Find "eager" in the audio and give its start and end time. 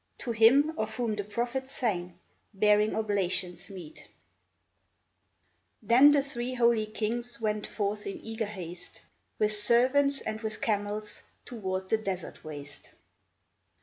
8.25-8.47